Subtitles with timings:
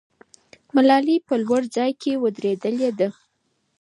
[0.75, 3.07] ملالۍ په لوړ ځای کې ودرېدلې ده.